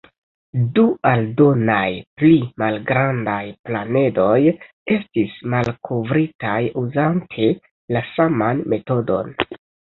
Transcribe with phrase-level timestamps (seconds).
[0.77, 1.91] Du aldonaj
[2.21, 2.31] pli
[2.63, 3.37] malgrandaj
[3.69, 4.39] planedoj
[4.97, 7.55] estis malkovritaj uzante
[7.99, 9.35] la saman metodon.